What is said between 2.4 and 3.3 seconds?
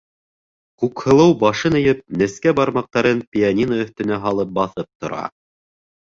бармаҡтарын